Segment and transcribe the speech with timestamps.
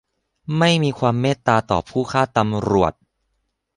[0.57, 2.93] ไม่มีความเมตตาต่อผู้ฆ่าตำรวจ!